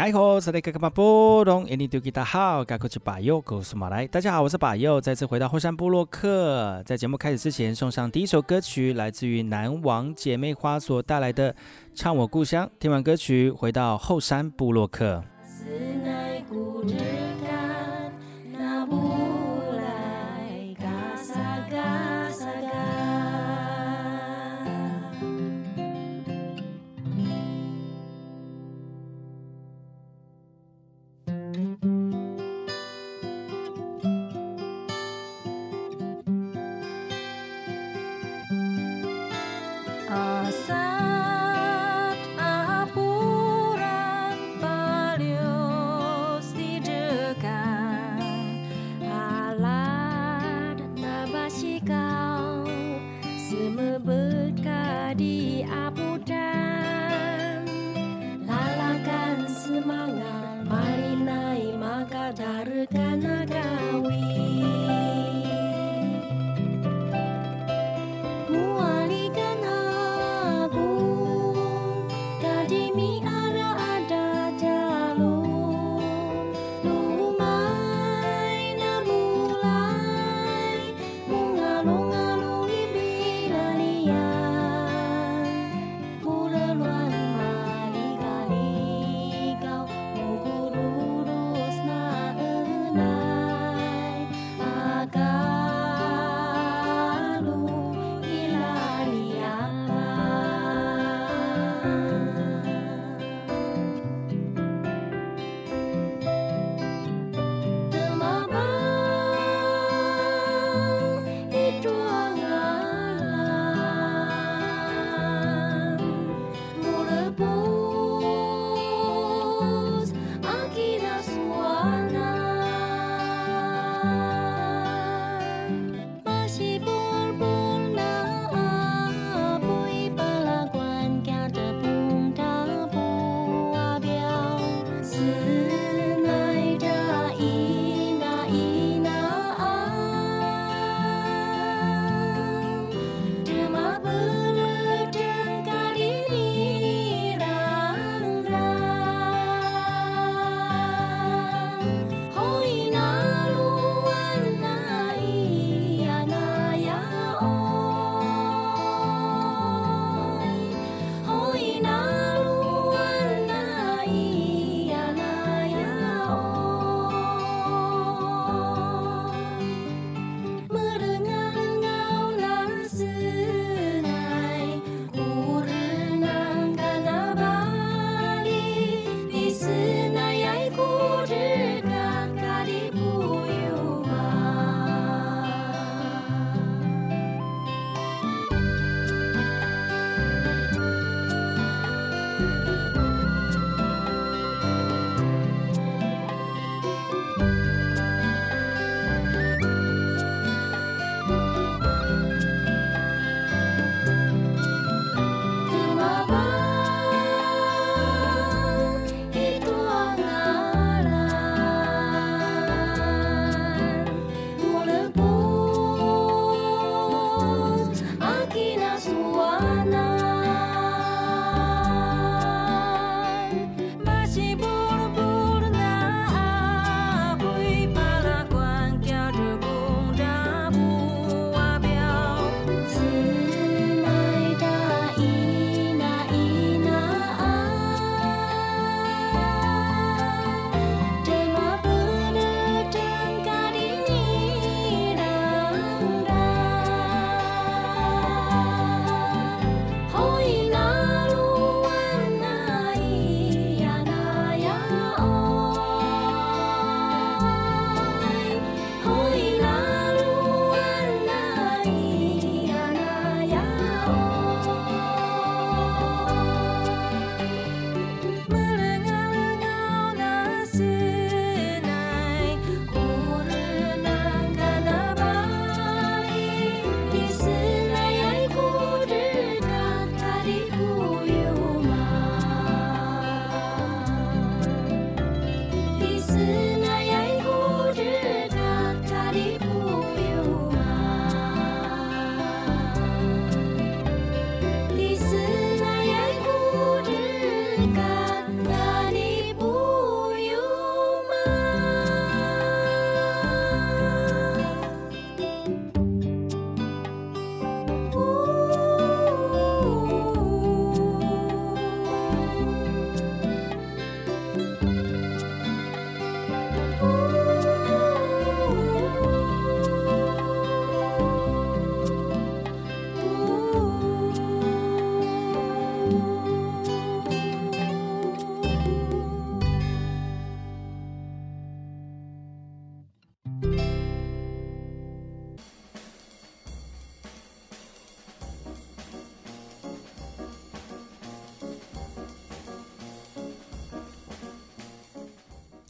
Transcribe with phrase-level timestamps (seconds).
[0.00, 0.06] 客。
[0.06, 4.06] 你好，是那个马布隆，印尼多吉达好，该过去把右，告诉马来。
[4.06, 6.82] 大家好，我是把右，再次回到后山部落客。
[6.86, 11.52] 在节目开始之前，送上第一首歌曲，来自于南王姐妹花所带来的
[11.94, 12.66] 《唱我故乡》。
[12.78, 15.22] 听完歌曲，回到后山部落客。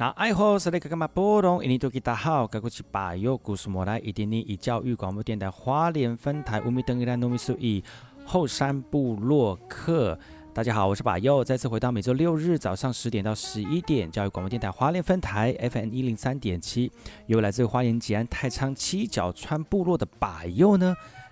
[0.00, 1.62] 那爱好是那个干嘛波动？
[1.62, 7.84] 印尼多吉大好，该过去巴佑古苏莫来，一点零一教育广播电台花莲分台五米登一兰糯米苏一
[8.24, 10.18] 后山部落客。
[10.54, 16.90] 大家好，我是巴佑，再次回到每周六日早上十点到十一点，教育广播电台花莲分台 FM 一零三点七，
[17.26, 20.96] 由来自花莲吉安太仓七角川部落的巴佑呢。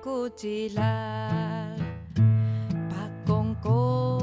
[0.00, 1.76] kucilar
[2.88, 4.16] pakongko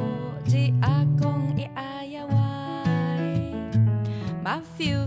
[0.50, 3.54] ji akong iayaway.
[4.42, 5.06] Ma fiu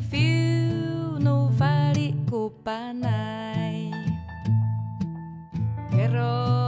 [1.18, 3.90] no vali kupanay.
[5.90, 6.59] Pero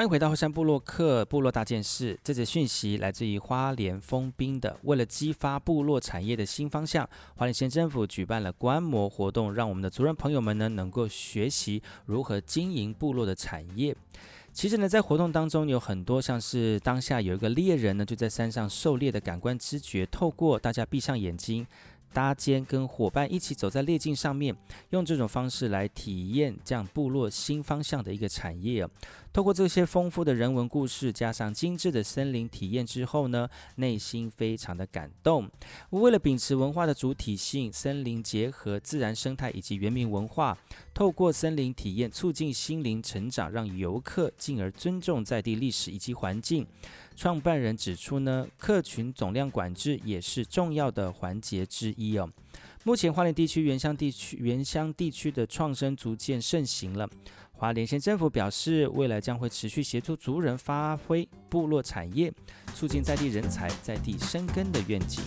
[0.00, 2.18] 欢迎回到后山部落客部落大件事。
[2.24, 13.94] 这则讯息来自于花莲丰滨的，为了激发部落产业的新方向，花莲县政府举办了观摩活动，让我们的族人朋友们呢能够学习如何经营部落的产业。
[14.54, 21.66] 其实呢，在活动当中有很多像是当下有一个猎人呢就在山上狩猎的感官知觉，透过大家闭上眼睛。
[22.12, 24.52] 搭肩，跟伙伴一起走在猎径上面，
[24.88, 28.84] 用这种方式来体验这样部落新方向的一个产业。
[29.32, 35.48] 透过这些丰富的人文故事，加上精致的森林体验之后呢，内心非常的感动。
[35.90, 40.58] 为了秉持文化的主体性，森林结合自然生态以及原民文化，
[40.92, 46.66] 透过森林体验促进心灵成长，让游客进而尊重在地历史以及环境。
[47.14, 52.28] 创办人指出呢，客群总量管制也是重要的环节之一哦。
[52.82, 57.08] 目前花莲地区原乡地区原乡地区的创生逐渐盛行了。
[57.60, 62.32] 花莲县政府表示，未来将会持续协助族人发挥部落产业，
[62.74, 65.22] 促进在地人才在地生根的愿景。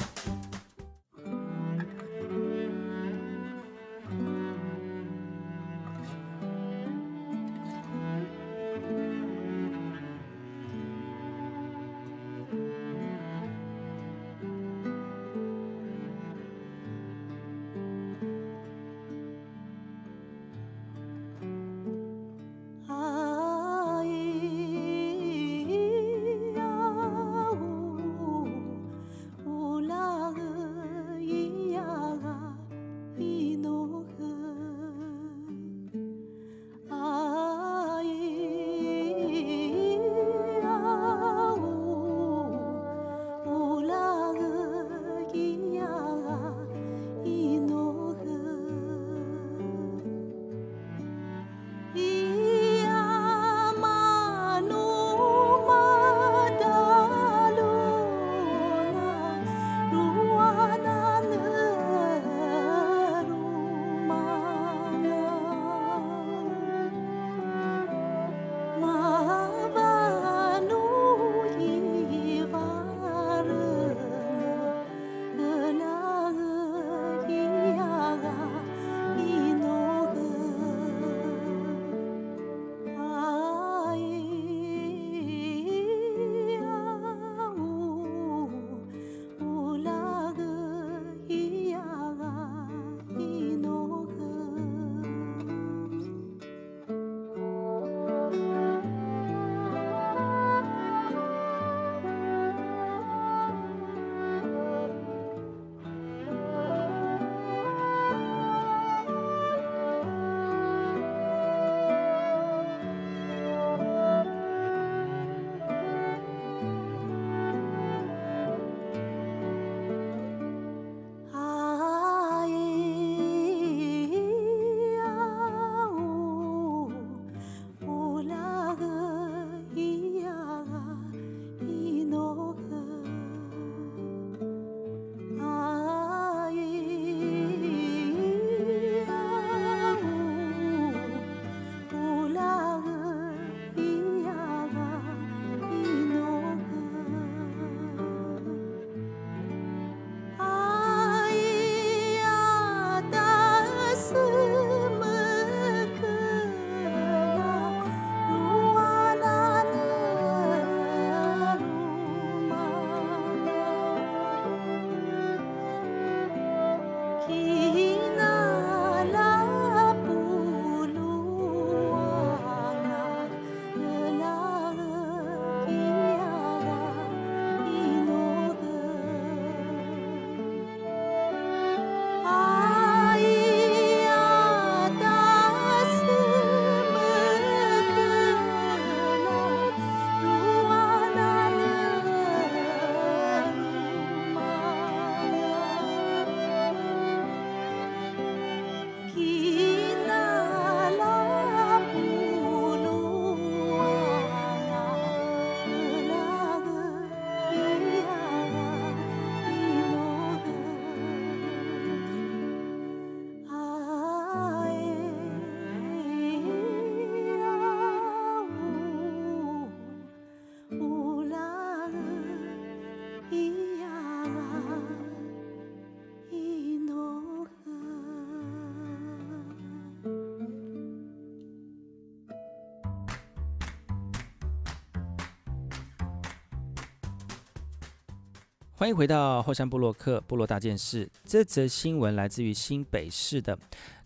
[238.84, 241.10] 欢迎回到后山部落客部落大件事。
[241.24, 243.58] 这则新闻来自于新北市的。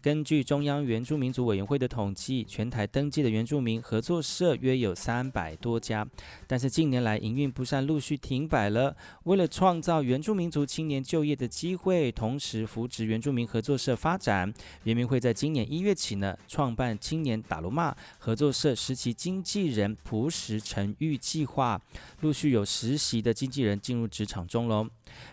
[0.08, 6.08] 根据中央原住民族委员会的统计，全台登记的原住民合作社约有三百多家，
[6.48, 8.96] 但是近年来营运不善，陆续停摆了。
[9.26, 14.54] 为了创造原住民族青年就业的机会，同时扶植原住民合作社发展，
[14.86, 21.82] 原民会在今年一月起呢，创办青年打噜骂合作社实习经纪人朴实成育计划，
[22.22, 24.88] 陆续有实习的经纪人进入职场中喽。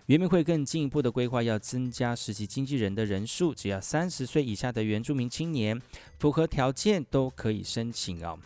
[0.07, 5.81] 原民会更进一步的规划，要增加实习经纪人的人数，只要三十岁以下的原住民青年
[6.19, 8.39] 符合条件都可以申请哦。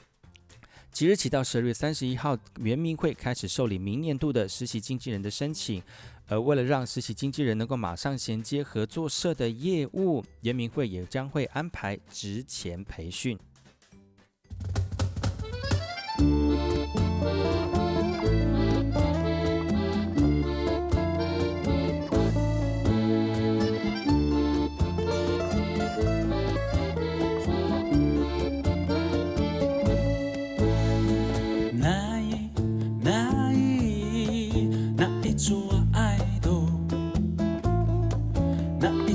[0.90, 5.82] 即日起到十二月三十一号，原民会开始受理明年度的实习经纪人的申请。
[6.30, 13.38] 而为了让实习经纪人能够马上衔接合作社的业务，原民会也将会安排职前培训。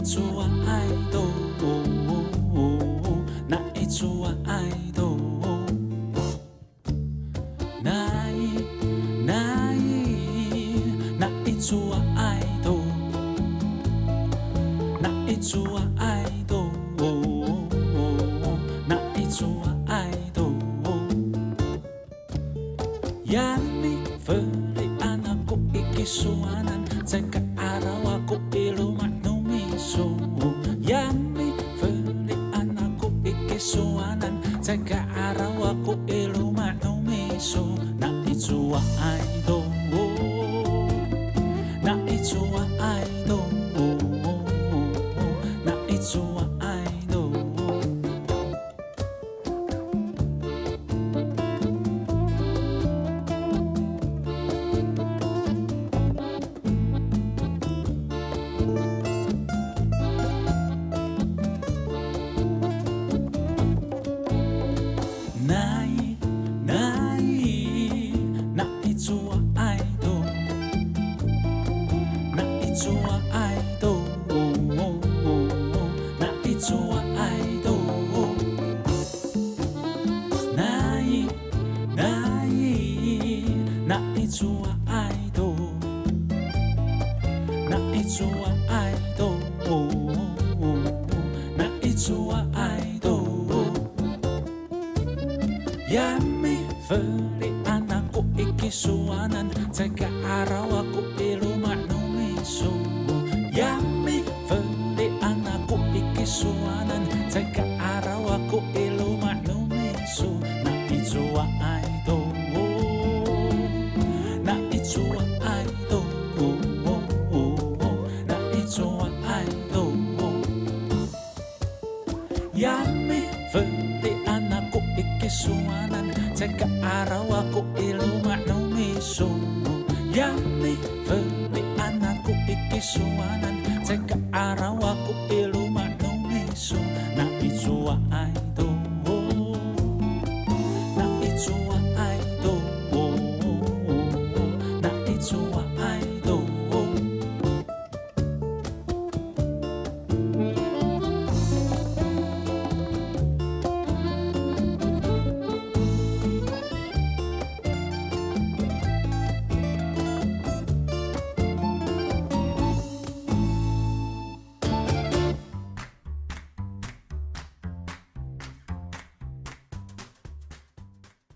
[0.03, 1.42] 做晚爱豆。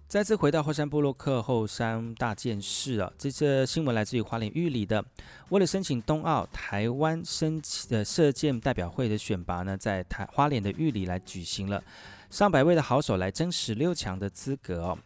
[0.08, 5.04] 再次回到后山部落客后山大件事啊，这次新闻来自于花莲玉里的。
[5.50, 11.84] 为了申请冬奥台湾申请的射箭代表会的选拔呢，在台花莲的玉里来举行了，
[12.30, 14.98] 上百位的好手来争十六强的资格哦。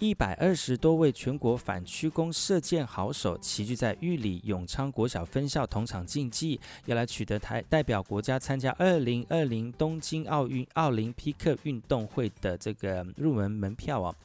[0.00, 14.16] 一百二十多位全国反曲弓射箭好手齐聚在玉里永昌国小分校同场竞技，要来取得台代表国家参加二零二零东京奥运奥林匹克运动会的这个入门门票哦。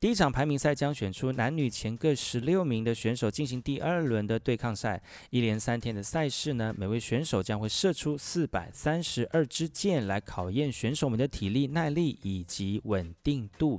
[0.00, 4.98] 第一场排名赛将选出男女前各十六名的选手进行第二轮的对抗赛。
[5.28, 13.78] 一连三天的赛事呢，每位选手将会射出四百三十二支箭来考验选手们的体力、耐力以及稳定度。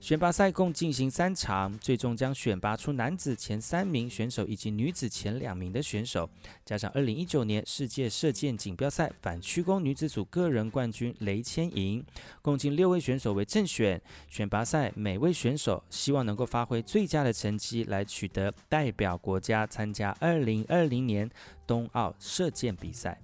[0.00, 6.30] 选拔赛共进行三场，最终将选拔出男子前三名选手以及女子前两名的选手，
[6.64, 12.02] 加上二零一九年世界射箭锦标赛反曲弓女子组个人冠军雷千莹，
[12.40, 14.00] 共进六位选手为正选。
[14.28, 21.28] 选拔赛每位选手希望能够发挥最佳的成绩，来取得代表国家参加二零二零年
[21.66, 23.20] 冬奥射箭比赛。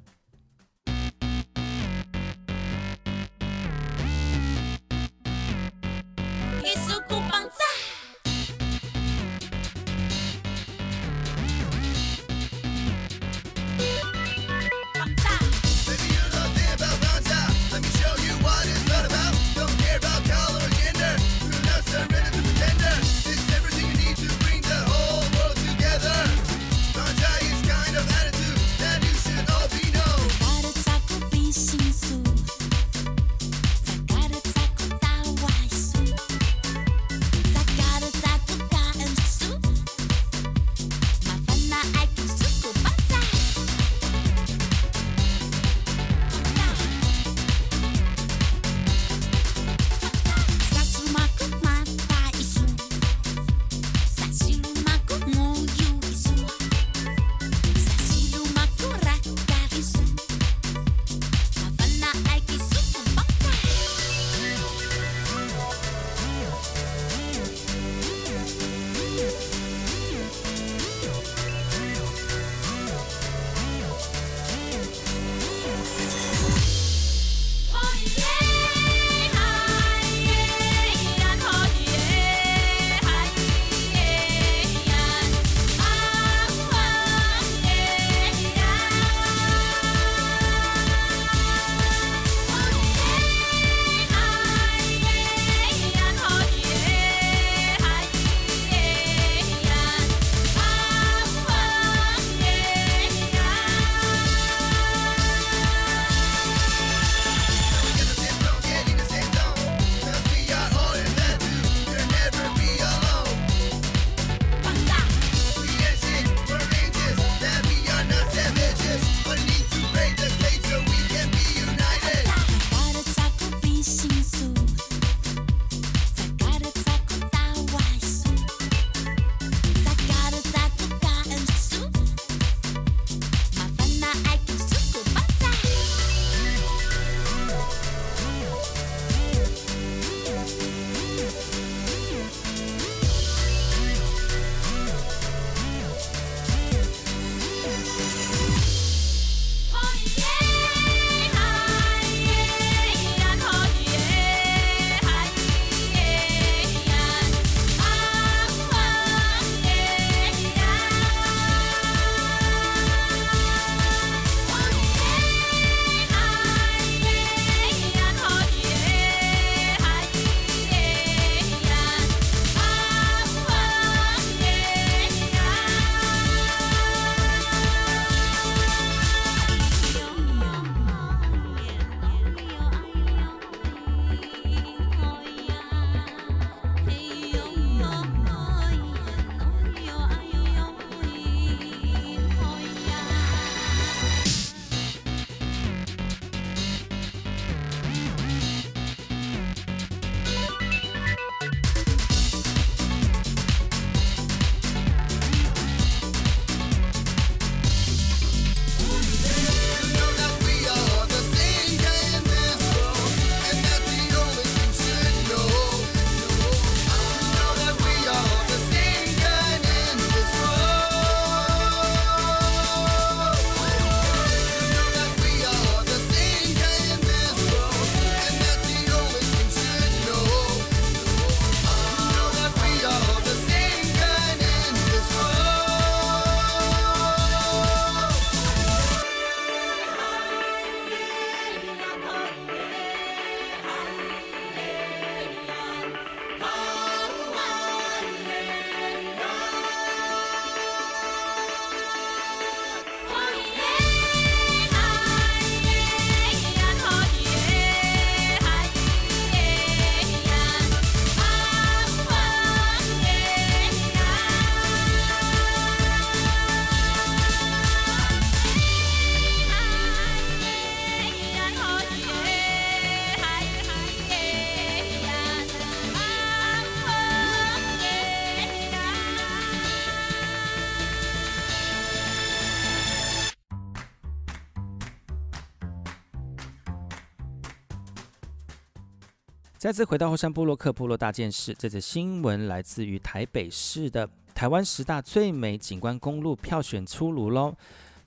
[289.65, 297.57] 再次回到后山部落克部落大件事，这则新闻来自于台北市的台湾十大最美景观公路票选出炉喽。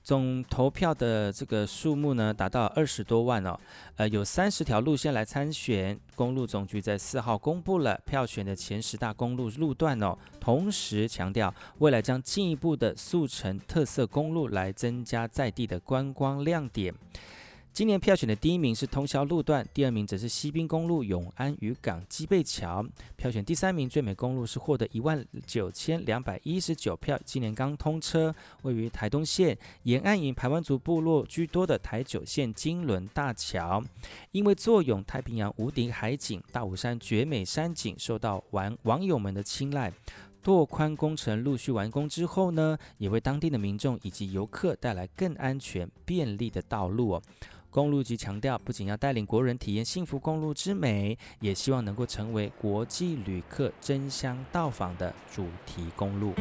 [0.04, 3.58] 总投票的这个数目呢，达到二十多万哦。
[3.96, 10.16] 呃，有三十条路线来参选，公路总局在四号公布了票选的前十大公路路段哦。
[10.38, 16.94] 同时强调，未来将进一步的速成特色公路，来增加在地的观光亮点。
[17.72, 22.84] 今年票选的第一名是通霄路段，第二名则是西滨公路永安渔港基背桥。
[23.16, 33.80] 票选第三名最美公路是获得一万九千两百一十九票，今年刚通车，位于台东县沿岸以排湾族部落居多的台九线金轮大桥。
[34.32, 39.92] 因为坐拥太平洋无敌海景、大武山绝美山景，受到网网友们的青睐。
[40.40, 47.22] 拓宽工程陆续完工之后呢，也为当地的民众以及游客带来更安全便利的道路哦。
[47.70, 56.34] 公路局强调，不仅要带领国人体验幸福公路之美，也希望能够成为国际旅客争相到访的主题公路。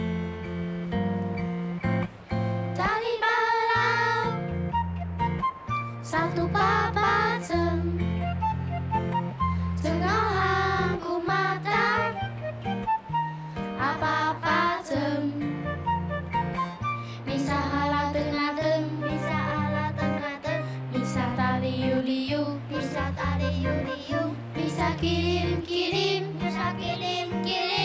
[21.38, 27.77] tari yuliu bisa tari yuliu bisa kirim kirim bisa kirim kirim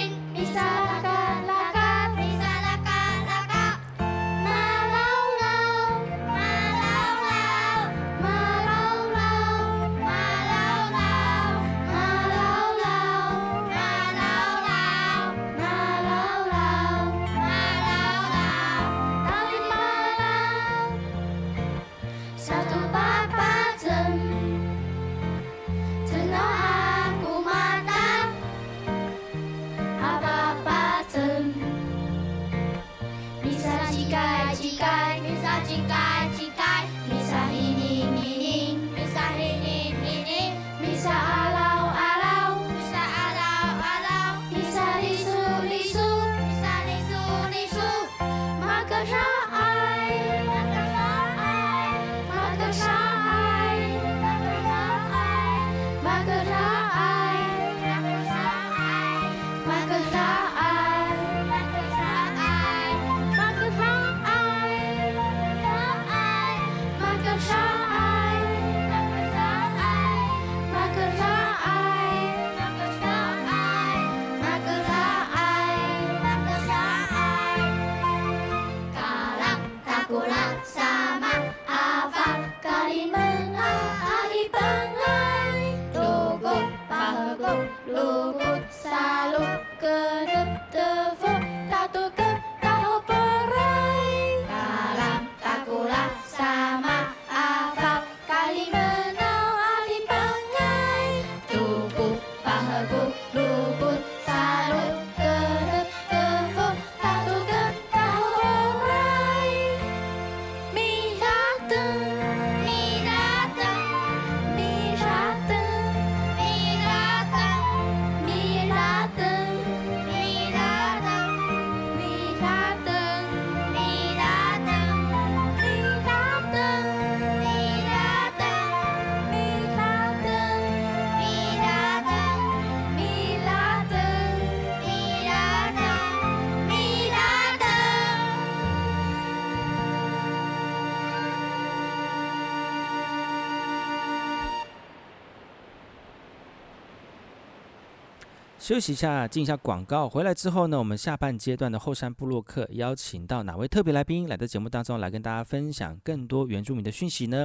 [148.62, 150.08] 休息一下，进一下广告。
[150.08, 157.44] 回来之后呢，我们下半阶段的后山部落客邀请到哪位特别来宾来到节目当中，来跟大家分享更多原住民的讯息呢？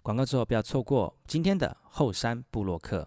[0.00, 3.06] 广告之后不要错过今天的后山部落客。